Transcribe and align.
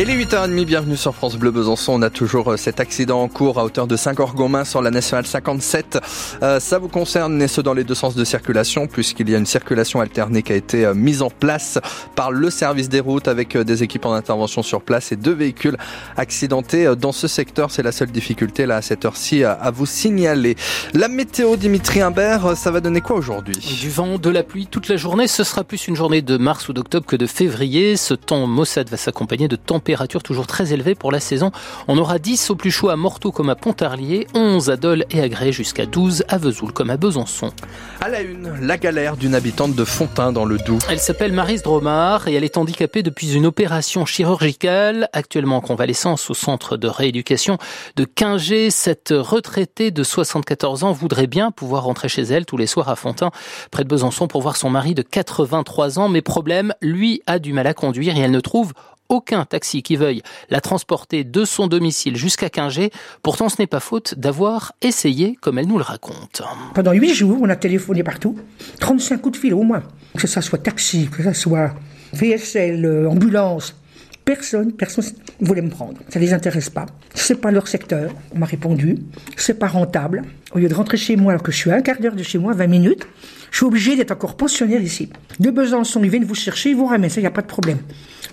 Et 0.00 0.06
les 0.06 0.16
8h30, 0.16 0.64
bienvenue 0.64 0.96
sur 0.96 1.14
France 1.14 1.36
Bleu 1.36 1.50
Besançon. 1.50 1.92
On 1.92 2.00
a 2.00 2.08
toujours 2.08 2.52
euh, 2.52 2.56
cet 2.56 2.80
accident 2.80 3.20
en 3.20 3.28
cours 3.28 3.58
à 3.58 3.66
hauteur 3.66 3.86
de 3.86 3.96
Saint-Gorgomin 3.96 4.64
sur 4.64 4.80
la 4.80 4.90
nationale 4.90 5.26
57. 5.26 5.98
Euh, 6.42 6.58
ça 6.58 6.78
vous 6.78 6.88
concerne, 6.88 7.42
et 7.42 7.48
ce 7.48 7.60
dans 7.60 7.74
les 7.74 7.84
deux 7.84 7.94
sens 7.94 8.14
de 8.14 8.24
circulation, 8.24 8.86
puisqu'il 8.86 9.28
y 9.28 9.34
a 9.34 9.38
une 9.38 9.44
circulation 9.44 10.00
alternée 10.00 10.42
qui 10.42 10.54
a 10.54 10.56
été 10.56 10.86
euh, 10.86 10.94
mise 10.94 11.20
en 11.20 11.28
place 11.28 11.78
par 12.16 12.32
le 12.32 12.48
service 12.48 12.88
des 12.88 13.00
routes 13.00 13.28
avec 13.28 13.58
des 13.58 13.82
équipements 13.82 14.12
d'intervention 14.12 14.62
sur 14.62 14.80
place 14.80 15.12
et 15.12 15.16
deux 15.16 15.34
véhicules 15.34 15.76
accidentés 16.16 16.96
dans 16.96 17.12
ce 17.12 17.28
secteur. 17.28 17.70
C'est 17.70 17.82
la 17.82 17.92
seule 17.92 18.10
difficulté 18.10 18.64
là 18.64 18.76
à 18.76 18.82
cette 18.82 19.04
heure-ci 19.04 19.44
à 19.44 19.70
vous 19.70 19.84
signaler. 19.84 20.56
La 20.94 21.08
météo, 21.08 21.56
Dimitri 21.56 22.00
Imbert, 22.00 22.56
ça 22.56 22.70
va 22.70 22.80
donner 22.80 23.02
quoi 23.02 23.16
aujourd'hui? 23.16 23.76
Du 23.78 23.90
vent, 23.90 24.16
de 24.16 24.30
la 24.30 24.44
pluie 24.44 24.66
toute 24.66 24.88
la 24.88 24.96
journée. 24.96 25.26
Ce 25.26 25.44
sera 25.44 25.62
plus 25.62 25.88
une 25.88 25.96
journée 25.96 26.22
de 26.22 26.38
mars 26.38 26.70
ou 26.70 26.72
d'octobre 26.72 27.04
que 27.04 27.16
de 27.16 27.26
février. 27.26 27.98
Ce 27.98 28.14
temps 28.14 28.46
maussade 28.46 28.88
va 28.88 28.96
s'accompagner 28.96 29.46
de 29.46 29.56
températures 29.90 30.00
température 30.00 30.22
toujours 30.22 30.46
très 30.46 30.72
élevée 30.72 30.94
pour 30.94 31.12
la 31.12 31.20
saison. 31.20 31.50
On 31.88 31.98
aura 31.98 32.18
10 32.18 32.50
au 32.50 32.56
plus 32.56 32.70
chaud 32.70 32.88
à 32.88 32.96
Morteau 32.96 33.32
comme 33.32 33.50
à 33.50 33.54
Pontarlier, 33.54 34.26
11 34.34 34.70
à 34.70 34.76
Dole 34.76 35.04
et 35.10 35.20
à 35.20 35.28
Grès, 35.28 35.52
jusqu'à 35.52 35.84
12 35.84 36.24
à 36.28 36.38
Vesoul 36.38 36.72
comme 36.72 36.90
à 36.90 36.96
Besançon. 36.96 37.52
À 38.00 38.08
la 38.08 38.22
une, 38.22 38.50
la 38.60 38.78
galère 38.78 39.16
d'une 39.16 39.34
habitante 39.34 39.74
de 39.74 39.84
Fontaine 39.84 40.32
dans 40.32 40.44
le 40.46 40.58
Doubs. 40.58 40.78
Elle 40.88 41.00
s'appelle 41.00 41.32
Marise 41.32 41.62
Dromard 41.62 42.28
et 42.28 42.34
elle 42.34 42.44
est 42.44 42.56
handicapée 42.56 43.02
depuis 43.02 43.34
une 43.34 43.46
opération 43.46 44.06
chirurgicale. 44.06 45.08
Actuellement 45.12 45.56
en 45.56 45.60
convalescence 45.60 46.30
au 46.30 46.34
centre 46.34 46.76
de 46.76 46.88
rééducation 46.88 47.58
de 47.96 48.04
Quingé, 48.04 48.70
cette 48.70 49.12
retraitée 49.12 49.90
de 49.90 50.02
74 50.02 50.84
ans 50.84 50.92
voudrait 50.92 51.26
bien 51.26 51.50
pouvoir 51.50 51.84
rentrer 51.84 52.08
chez 52.08 52.22
elle 52.22 52.46
tous 52.46 52.56
les 52.56 52.66
soirs 52.66 52.88
à 52.88 52.96
Fontaine, 52.96 53.30
près 53.70 53.84
de 53.84 53.88
Besançon, 53.88 54.28
pour 54.28 54.40
voir 54.40 54.56
son 54.56 54.70
mari 54.70 54.94
de 54.94 55.02
83 55.02 55.98
ans. 55.98 56.08
Mais 56.08 56.22
problème, 56.22 56.72
lui 56.80 57.22
a 57.26 57.38
du 57.38 57.52
mal 57.52 57.66
à 57.66 57.74
conduire 57.74 58.16
et 58.16 58.20
elle 58.20 58.30
ne 58.30 58.40
trouve 58.40 58.72
aucun 59.10 59.44
taxi 59.44 59.82
qui 59.82 59.96
veuille 59.96 60.22
la 60.48 60.62
transporter 60.62 61.24
de 61.24 61.44
son 61.44 61.66
domicile 61.66 62.16
jusqu'à 62.16 62.48
Quingé. 62.48 62.90
Pourtant, 63.22 63.50
ce 63.50 63.56
n'est 63.60 63.66
pas 63.66 63.80
faute 63.80 64.14
d'avoir 64.16 64.72
essayé, 64.80 65.36
comme 65.42 65.58
elle 65.58 65.66
nous 65.66 65.76
le 65.76 65.84
raconte. 65.84 66.42
Pendant 66.74 66.92
huit 66.92 67.12
jours, 67.12 67.38
on 67.42 67.48
a 67.50 67.56
téléphoné 67.56 68.02
partout. 68.02 68.38
35 68.80 69.20
coups 69.20 69.36
de 69.36 69.40
fil 69.40 69.54
au 69.54 69.62
moins. 69.62 69.82
Que 70.16 70.26
ce 70.26 70.40
soit 70.40 70.58
taxi, 70.58 71.08
que 71.14 71.22
ce 71.22 71.32
soit 71.32 71.74
VSL, 72.12 72.84
euh, 72.84 73.08
ambulance, 73.08 73.74
personne, 74.24 74.72
personne 74.72 75.04
ne 75.40 75.46
voulait 75.46 75.62
me 75.62 75.70
prendre. 75.70 75.98
Ça 76.08 76.18
les 76.18 76.32
intéresse 76.32 76.70
pas. 76.70 76.86
C'est 77.14 77.40
pas 77.40 77.50
leur 77.50 77.68
secteur. 77.68 78.12
On 78.34 78.38
m'a 78.38 78.46
répondu. 78.46 78.96
C'est 79.36 79.58
pas 79.58 79.66
rentable. 79.66 80.22
Au 80.52 80.58
lieu 80.58 80.68
de 80.68 80.74
rentrer 80.74 80.96
chez 80.96 81.16
moi, 81.16 81.32
alors 81.32 81.42
que 81.42 81.52
je 81.52 81.56
suis 81.56 81.70
à 81.70 81.74
un 81.74 81.82
quart 81.82 82.00
d'heure 82.00 82.14
de 82.14 82.22
chez 82.22 82.38
moi, 82.38 82.52
20 82.52 82.66
minutes, 82.66 83.06
je 83.50 83.56
suis 83.58 83.66
obligé 83.66 83.96
d'être 83.96 84.12
encore 84.12 84.36
pensionnaire 84.36 84.82
ici. 84.82 85.10
De 85.38 85.50
Besançon, 85.50 86.02
ils 86.02 86.10
viennent 86.10 86.24
vous 86.24 86.34
chercher, 86.34 86.70
ils 86.70 86.76
vous 86.76 86.86
ramènent. 86.86 87.10
Ça, 87.10 87.20
il 87.20 87.24
n'y 87.24 87.28
a 87.28 87.32
pas 87.32 87.42
de 87.42 87.46
problème. 87.46 87.78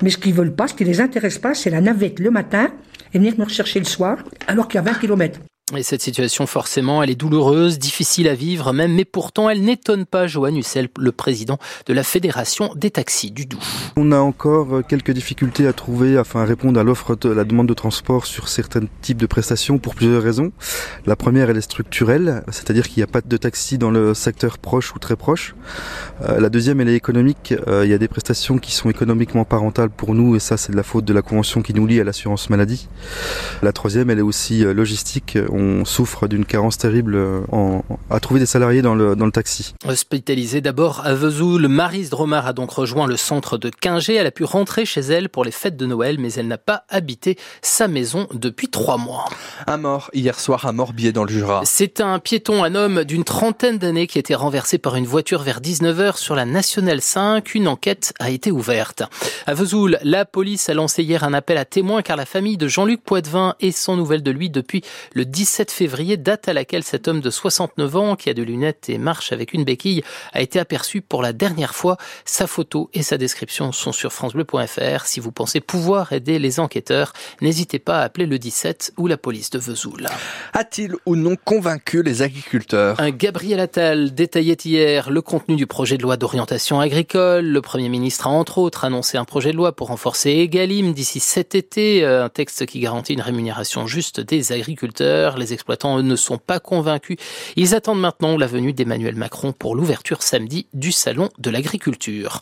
Mais 0.01 0.09
ce 0.09 0.17
qu'ils 0.17 0.33
veulent 0.33 0.55
pas, 0.55 0.67
ce 0.67 0.73
qui 0.73 0.83
les 0.83 1.01
intéresse 1.01 1.39
pas, 1.39 1.53
c'est 1.53 1.69
la 1.69 1.81
navette 1.81 2.19
le 2.19 2.31
matin 2.31 2.71
et 3.13 3.17
venir 3.17 3.33
me 3.37 3.45
rechercher 3.45 3.79
le 3.79 3.85
soir, 3.85 4.17
alors 4.47 4.67
qu'il 4.67 4.75
y 4.75 4.79
a 4.79 4.83
20 4.83 4.99
km. 4.99 5.39
Et 5.75 5.83
cette 5.83 6.01
situation, 6.01 6.47
forcément, 6.47 7.03
elle 7.03 7.09
est 7.09 7.15
douloureuse, 7.15 7.77
difficile 7.77 8.29
à 8.29 8.35
vivre 8.35 8.71
même, 8.71 8.93
mais 8.93 9.03
pourtant, 9.03 9.49
elle 9.49 9.61
n'étonne 9.63 10.05
pas 10.05 10.25
Johan 10.25 10.55
Hussel, 10.55 10.87
le 10.97 11.11
président 11.11 11.57
de 11.87 11.93
la 11.93 12.03
Fédération 12.03 12.71
des 12.77 12.89
taxis 12.89 13.31
du 13.31 13.45
Doubs. 13.45 13.59
On 13.97 14.13
a 14.13 14.17
encore 14.17 14.77
euh, 14.77 14.81
quelques 14.81 15.11
difficultés 15.11 15.67
à 15.67 15.73
trouver, 15.73 16.15
afin 16.15 16.41
de 16.41 16.47
répondre 16.47 16.79
à 16.79 16.83
l'offre 16.83 17.17
de 17.17 17.27
la 17.27 17.43
demande 17.43 17.67
de 17.67 17.73
transport 17.73 18.27
sur 18.27 18.47
certains 18.47 18.83
types 19.01 19.17
de 19.17 19.25
prestations 19.25 19.77
pour 19.77 19.93
plusieurs 19.93 20.23
raisons. 20.23 20.53
La 21.05 21.17
première, 21.17 21.49
elle 21.49 21.57
est 21.57 21.61
structurelle, 21.61 22.45
c'est-à-dire 22.49 22.87
qu'il 22.87 23.01
n'y 23.01 23.03
a 23.03 23.11
pas 23.11 23.19
de 23.19 23.35
taxi 23.35 23.77
dans 23.77 23.91
le 23.91 24.13
secteur 24.13 24.59
proche 24.59 24.95
ou 24.95 24.99
très 24.99 25.17
proche. 25.17 25.53
Euh, 26.21 26.39
la 26.39 26.47
deuxième, 26.47 26.79
elle 26.79 26.87
est 26.87 26.95
économique. 26.95 27.53
Euh, 27.67 27.83
il 27.83 27.91
y 27.91 27.93
a 27.93 27.97
des 27.97 28.07
prestations 28.07 28.57
qui 28.57 28.71
sont 28.71 28.89
économiquement 28.89 29.43
pas 29.43 29.57
rentables 29.57 29.91
pour 29.91 30.15
nous, 30.15 30.37
et 30.37 30.39
ça, 30.39 30.55
c'est 30.55 30.71
de 30.71 30.77
la 30.77 30.83
faute 30.83 31.03
de 31.03 31.13
la 31.13 31.21
convention 31.21 31.61
qui 31.61 31.73
nous 31.73 31.85
lie 31.85 31.99
à 31.99 32.05
l'assurance 32.05 32.49
maladie. 32.49 32.87
La 33.61 33.73
troisième, 33.73 34.09
elle 34.09 34.19
est 34.19 34.21
aussi 34.21 34.63
logistique 34.63 35.37
souffre 35.85 36.27
d'une 36.27 36.45
carence 36.45 36.77
terrible 36.77 37.15
euh, 37.15 37.41
à 38.09 38.19
trouver 38.19 38.39
des 38.39 38.45
salariés 38.45 38.81
dans 38.81 38.95
le, 38.95 39.15
dans 39.15 39.25
le 39.25 39.31
taxi. 39.31 39.73
Hospitalisée 39.87 40.61
d'abord 40.61 41.01
à 41.05 41.13
Vesoul, 41.13 41.67
Marise 41.67 42.09
Dromard 42.09 42.47
a 42.47 42.53
donc 42.53 42.71
rejoint 42.71 43.07
le 43.07 43.17
centre 43.17 43.57
de 43.57 43.69
Quingé. 43.69 44.15
Elle 44.15 44.27
a 44.27 44.31
pu 44.31 44.43
rentrer 44.43 44.85
chez 44.85 45.01
elle 45.01 45.29
pour 45.29 45.43
les 45.43 45.51
fêtes 45.51 45.77
de 45.77 45.85
Noël, 45.85 46.17
mais 46.19 46.33
elle 46.33 46.47
n'a 46.47 46.57
pas 46.57 46.83
habité 46.89 47.37
sa 47.61 47.87
maison 47.87 48.27
depuis 48.33 48.67
trois 48.67 48.97
mois. 48.97 49.25
Un 49.67 49.77
mort 49.77 50.09
hier 50.13 50.39
soir 50.39 50.65
à 50.65 50.71
Morbier 50.71 51.11
dans 51.11 51.23
le 51.23 51.29
Jura. 51.29 51.61
C'est 51.65 52.01
un 52.01 52.19
piéton, 52.19 52.63
un 52.63 52.75
homme 52.75 53.03
d'une 53.03 53.23
trentaine 53.23 53.77
d'années 53.77 54.07
qui 54.07 54.17
a 54.17 54.21
été 54.21 54.35
renversé 54.35 54.77
par 54.77 54.95
une 54.95 55.05
voiture 55.05 55.41
vers 55.41 55.61
19h 55.61 56.17
sur 56.17 56.35
la 56.35 56.45
Nationale 56.45 57.01
5. 57.01 57.55
Une 57.55 57.67
enquête 57.67 58.13
a 58.19 58.29
été 58.29 58.51
ouverte. 58.51 59.03
À 59.45 59.53
Vesoul, 59.53 59.97
la 60.03 60.25
police 60.25 60.69
a 60.69 60.73
lancé 60.73 61.03
hier 61.03 61.23
un 61.23 61.33
appel 61.33 61.57
à 61.57 61.65
témoins 61.65 62.01
car 62.01 62.17
la 62.17 62.25
famille 62.25 62.57
de 62.57 62.67
Jean-Luc 62.67 63.03
Poitvin 63.03 63.55
est 63.59 63.71
sans 63.71 63.95
nouvelles 63.95 64.23
de 64.23 64.31
lui 64.31 64.49
depuis 64.49 64.81
le 65.13 65.25
17 65.47 65.71
février, 65.71 66.17
date 66.17 66.49
à 66.49 66.53
laquelle 66.53 66.83
cet 66.83 67.07
homme 67.07 67.21
de 67.21 67.29
69 67.29 67.95
ans, 67.95 68.15
qui 68.17 68.29
a 68.29 68.33
de 68.33 68.43
lunettes 68.43 68.89
et 68.89 68.97
marche 68.97 69.31
avec 69.31 69.53
une 69.53 69.63
béquille, 69.63 70.03
a 70.33 70.41
été 70.41 70.59
aperçu 70.59 70.99
pour 70.99 71.21
la 71.21 71.31
dernière 71.31 71.73
fois. 71.73 71.95
Sa 72.25 72.47
photo 72.47 72.89
et 72.93 73.01
sa 73.01 73.17
description 73.17 73.71
sont 73.71 73.93
sur 73.93 74.11
francebleu.fr. 74.11 75.05
Si 75.05 75.21
vous 75.21 75.31
pensez 75.31 75.61
pouvoir 75.61 76.11
aider 76.11 76.37
les 76.37 76.59
enquêteurs, 76.59 77.13
n'hésitez 77.41 77.79
pas 77.79 77.99
à 77.99 78.03
appeler 78.03 78.25
le 78.25 78.37
17 78.37 78.91
ou 78.97 79.07
la 79.07 79.15
police 79.15 79.49
de 79.49 79.57
Vesoul. 79.57 80.07
A-t-il 80.51 80.95
ou 81.05 81.15
non 81.15 81.37
convaincu 81.41 82.03
les 82.03 82.23
agriculteurs? 82.23 82.99
Un 82.99 83.11
Gabriel 83.11 83.61
Attal 83.61 84.13
détaillait 84.13 84.57
hier 84.65 85.09
le 85.09 85.21
contenu 85.21 85.55
du 85.55 85.65
projet 85.65 85.97
de 85.97 86.03
loi 86.03 86.17
d'orientation 86.17 86.81
agricole. 86.81 87.45
Le 87.45 87.61
Premier 87.61 87.87
ministre 87.87 88.27
a 88.27 88.31
entre 88.31 88.57
autres 88.57 88.83
annoncé 88.83 89.17
un 89.17 89.23
projet 89.23 89.53
de 89.53 89.57
loi 89.57 89.73
pour 89.73 89.87
renforcer 89.87 90.31
Egalim 90.31 90.91
d'ici 90.91 91.21
cet 91.21 91.55
été, 91.55 92.03
euh, 92.03 92.25
un 92.25 92.29
texte 92.29 92.65
qui 92.65 92.81
garantit 92.81 93.13
une 93.13 93.21
rémunération 93.21 93.87
juste 93.87 94.19
des 94.19 94.51
agriculteurs 94.51 95.36
les 95.37 95.53
exploitants, 95.53 95.97
eux, 95.97 96.01
ne 96.01 96.15
sont 96.15 96.37
pas 96.37 96.59
convaincus. 96.59 97.17
Ils 97.55 97.75
attendent 97.75 97.99
maintenant 97.99 98.37
la 98.37 98.47
venue 98.47 98.73
d'Emmanuel 98.73 99.15
Macron 99.15 99.53
pour 99.53 99.75
l'ouverture 99.75 100.23
samedi 100.23 100.67
du 100.73 100.91
Salon 100.91 101.29
de 101.37 101.49
l'agriculture. 101.49 102.41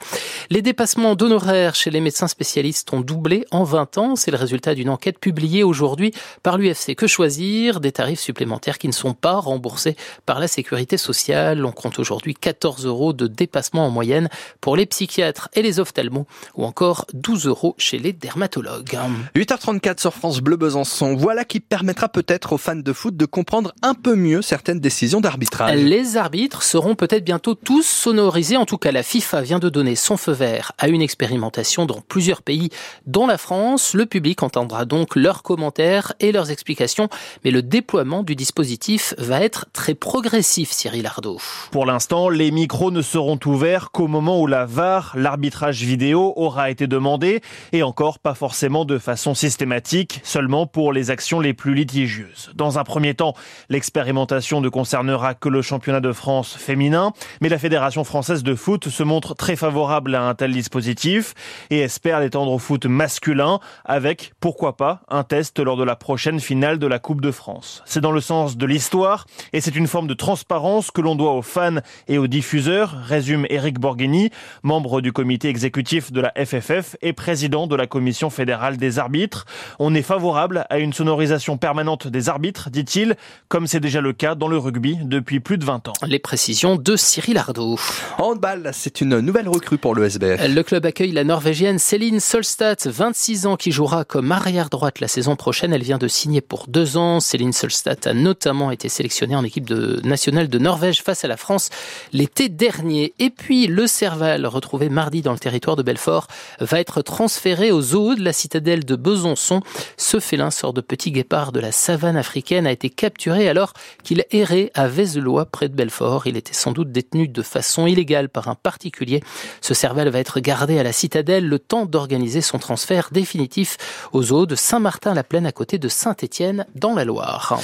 Les 0.50 0.62
dépassements 0.62 1.16
d'honoraires 1.16 1.76
chez 1.76 1.90
les 1.90 2.02
médecins 2.02 2.28
spécialistes 2.28 2.92
ont 2.94 3.02
doublé 3.02 3.46
en 3.52 3.64
20 3.64 3.98
ans. 3.98 4.16
C'est 4.16 4.32
le 4.32 4.38
résultat 4.38 4.76
d'une 4.76 4.90
enquête 4.90 5.20
publiée 5.20 5.64
aujourd'hui 5.64 6.14
par 6.44 6.58
l'UFC. 6.58 6.96
Que 6.96 7.08
choisir? 7.08 7.80
Des 7.80 7.92
tarifs 7.92 8.20
supplémentaires 8.20 8.78
qui 8.78 8.88
ne 8.88 8.94
sont 8.94 9.14
pas 9.14 9.40
remboursés 9.40 9.96
par 10.26 10.40
la 10.40 10.48
sécurité 10.48 10.98
sociale. 10.98 11.66
On 11.66 11.72
compte 11.72 12.00
aujourd'hui 12.00 12.34
14 12.34 12.86
euros 12.86 13.14
de 13.14 13.28
dépassement 13.28 13.86
en 13.86 13.90
moyenne 13.90 14.30
pour 14.62 14.76
les 14.76 14.86
psychiatres 14.86 15.50
et 15.54 15.62
les 15.62 15.80
ophtalmos 15.80 16.26
ou 16.56 16.66
encore 16.66 17.06
12 17.14 17.48
euros 17.48 17.76
chez 17.78 18.00
les 18.00 18.14
dermatologues. 18.14 18.98
8h34 19.36 20.00
sur 20.00 20.14
France 20.14 20.40
Bleu 20.40 20.58
Besançon. 20.58 21.16
Voilà 21.16 21.46
qui 21.46 21.60
permettra 21.60 22.10
peut-être 22.10 22.54
aux 22.54 22.58
fans 22.58 22.76
foot 22.94 23.16
de 23.16 23.26
comprendre 23.26 23.74
un 23.82 23.94
peu 23.94 24.16
mieux 24.16 24.42
certaines 24.42 24.80
décisions 24.80 25.22
d'arbitrage. 25.22 25.78
Les 25.78 26.18
arbitres 26.18 26.64
seront 26.64 26.96
peut-être 26.96 27.24
bientôt 27.24 27.56
tous 27.56 27.86
sonorisés. 27.86 28.58
En 28.58 28.66
tout 28.66 28.78
cas, 28.78 28.92
la 28.92 29.04
FIFA 29.04 29.42
vient 29.42 29.60
de 29.60 29.70
donner 29.70 29.96
son 29.96 30.18
feu 30.18 30.32
vert 30.32 30.72
à 30.78 30.88
une 30.88 31.02
expérimentation 31.02 31.86
dans 31.86 32.02
plusieurs 32.02 32.42
pays, 32.42 32.70
dont 33.06 33.28
la 33.28 33.38
France. 33.38 33.94
Le 33.94 34.06
public 34.06 34.44
entendra 34.44 34.86
donc 34.86 35.16
leurs 35.16 35.44
commentaires 35.44 36.14
et 36.20 36.32
leurs 36.32 36.52
explications, 36.52 37.10
mais 37.44 37.52
le 37.52 37.62
déploiement 37.62 38.24
du 38.24 38.36
dispositif 38.36 39.14
va 39.18 39.42
être 39.42 39.68
très 39.74 39.96
progressif, 39.96 40.72
Cyril 40.72 41.06
Ardo. 41.06 41.40
Pour 41.72 41.86
l'instant, 41.86 42.30
les 42.30 42.52
micros 42.52 42.92
ne 42.92 43.02
seront 43.02 43.40
ouverts 43.46 43.92
qu'au 43.92 44.08
moment 44.08 44.42
où 44.42 44.48
la 44.48 44.66
VAR, 44.66 45.14
l'arbitrage 45.16 45.84
vidéo, 45.84 46.34
aura 46.36 46.70
été 46.70 46.88
demandé, 46.88 47.42
et 47.72 47.84
encore 47.84 48.20
pas 48.20 48.34
forcément 48.34 48.86
de 48.86 48.98
façon 48.98 49.34
systématique, 49.34 50.22
seulement 50.24 50.68
pour 50.68 50.94
les 50.94 51.12
actions 51.12 51.40
les 51.40 51.54
plus 51.54 51.74
litigieuses. 51.74 52.52
Dans 52.56 52.75
dans 52.76 52.82
un 52.82 52.84
premier 52.84 53.14
temps, 53.14 53.36
l'expérimentation 53.70 54.60
ne 54.60 54.68
concernera 54.68 55.34
que 55.34 55.48
le 55.48 55.62
championnat 55.62 56.02
de 56.02 56.12
France 56.12 56.56
féminin, 56.58 57.14
mais 57.40 57.48
la 57.48 57.58
Fédération 57.58 58.04
française 58.04 58.44
de 58.44 58.54
foot 58.54 58.90
se 58.90 59.02
montre 59.02 59.34
très 59.34 59.56
favorable 59.56 60.14
à 60.14 60.24
un 60.24 60.36
tel 60.36 60.52
dispositif 60.52 61.36
et 61.70 61.80
espère 61.80 62.20
l'étendre 62.20 62.52
au 62.52 62.60
foot 62.60 62.86
masculin 62.86 63.60
avec, 63.86 64.34
pourquoi 64.42 64.76
pas, 64.76 65.04
un 65.08 65.24
test 65.24 65.60
lors 65.60 65.78
de 65.78 65.86
la 65.86 65.96
prochaine 65.96 66.42
finale 66.42 66.78
de 66.78 66.88
la 66.88 67.00
Coupe 67.00 67.22
de 67.22 67.32
France. 67.32 67.82
C'est 67.86 68.02
dans 68.02 68.12
le 68.12 68.20
sens 68.20 68.58
de 68.58 68.66
l'histoire 68.66 69.26
et 69.54 69.62
c'est 69.62 69.78
une 69.78 69.88
forme 69.88 70.08
de 70.08 70.14
transparence 70.14 70.92
que 70.92 71.00
l'on 71.00 71.16
doit 71.16 71.32
aux 71.32 71.42
fans 71.42 71.80
et 72.10 72.18
aux 72.18 72.28
diffuseurs, 72.28 72.94
résume 73.06 73.46
Eric 73.50 73.80
Borghini, 73.80 74.32
membre 74.64 75.00
du 75.00 75.14
comité 75.14 75.48
exécutif 75.48 76.12
de 76.12 76.20
la 76.20 76.34
FFF 76.36 76.98
et 77.02 77.14
président 77.14 77.68
de 77.68 77.76
la 77.78 77.88
commission 77.88 78.30
fédérale 78.30 78.76
des 78.76 79.00
arbitres. 79.00 79.46
On 79.80 79.96
est 79.96 80.02
favorable 80.02 80.66
à 80.70 80.80
une 80.80 80.92
sonorisation 80.92 81.58
permanente 81.58 82.10
des 82.10 82.28
arbitres 82.28 82.65
dit-il, 82.70 83.16
comme 83.48 83.68
c'est 83.68 83.80
déjà 83.80 84.02
le 84.02 84.14
cas 84.14 84.36
dans 84.36 84.48
le 84.48 84.58
rugby 84.58 84.98
depuis 85.02 85.40
plus 85.40 85.58
de 85.58 85.66
20 85.66 85.88
ans. 85.88 85.94
Les 86.06 86.20
précisions 86.20 86.76
de 86.76 86.96
Cyril 86.96 87.38
Ardo. 87.38 87.78
Handball, 88.18 88.72
c'est 88.74 89.02
une 89.02 89.20
nouvelle 89.20 89.50
recrue 89.50 89.78
pour 89.78 89.96
le 89.96 90.06
SBF. 90.06 90.48
Le 90.48 90.64
club 90.64 90.86
accueille 90.86 91.12
la 91.12 91.24
Norvégienne 91.24 91.80
Céline 91.80 92.20
Solstad, 92.20 92.86
26 92.86 93.46
ans, 93.48 93.56
qui 93.56 93.72
jouera 93.72 94.06
comme 94.06 94.32
arrière 94.32 94.70
droite 94.70 95.00
la 95.00 95.08
saison 95.08 95.36
prochaine. 95.36 95.74
Elle 95.74 95.84
vient 95.84 95.98
de 95.98 96.08
signer 96.08 96.42
pour 96.42 96.68
deux 96.68 96.98
ans. 96.98 97.20
Céline 97.20 97.54
Solstad 97.54 98.06
a 98.08 98.14
notamment 98.14 98.72
été 98.72 98.90
sélectionnée 98.90 99.36
en 99.36 99.44
équipe 99.44 99.68
de, 99.68 100.02
nationale 100.04 100.48
de 100.48 100.60
Norvège 100.60 101.02
face 101.02 101.26
à 101.26 101.28
la 101.28 101.38
France 101.38 101.70
l'été 102.14 102.50
dernier. 102.50 103.14
Et 103.20 103.30
puis, 103.30 103.68
le 103.68 103.88
Serval, 103.88 104.46
retrouvé 104.46 104.90
mardi 104.90 105.22
dans 105.22 105.34
le 105.34 105.40
territoire 105.40 105.76
de 105.76 105.84
Belfort, 105.84 106.28
va 106.60 106.80
être 106.80 107.02
transféré 107.02 107.72
au 107.72 107.82
zoo 107.82 108.16
de 108.16 108.24
la 108.24 108.34
citadelle 108.34 108.86
de 108.86 108.96
Besançon. 108.96 109.62
Ce 109.98 110.20
félin 110.20 110.52
sort 110.52 110.74
de 110.74 110.82
petit 110.82 111.12
guépard 111.12 111.52
de 111.52 111.60
la 111.60 111.72
savane 111.72 112.18
africaine 112.18 112.45
a 112.54 112.72
été 112.72 112.90
capturé 112.90 113.50
alors 113.50 113.74
qu'il 114.04 114.24
errait 114.32 114.72
à 114.76 114.88
Vézelois 114.88 115.46
près 115.46 115.68
de 115.68 115.76
Belfort. 115.76 116.28
Il 116.28 116.38
était 116.38 116.54
sans 116.54 116.72
doute 116.72 116.92
détenu 116.92 117.28
de 117.28 117.42
façon 117.42 117.88
illégale 117.88 118.30
par 118.30 118.48
un 118.48 118.56
particulier. 118.56 119.22
Ce 119.62 119.74
cervel 119.74 120.10
va 120.10 120.20
être 120.20 120.40
gardé 120.40 120.78
à 120.78 120.84
la 120.84 120.92
citadelle 120.92 121.48
le 121.48 121.60
temps 121.60 121.86
d'organiser 121.86 122.42
son 122.42 122.60
transfert 122.60 123.10
définitif 123.12 123.78
aux 124.14 124.32
eaux 124.32 124.46
de 124.46 124.56
Saint-Martin-la-Plaine 124.56 125.48
à 125.48 125.52
côté 125.52 125.80
de 125.80 125.88
Saint-Étienne 125.88 126.66
dans 126.76 126.94
la 126.94 127.06
Loire. 127.06 127.60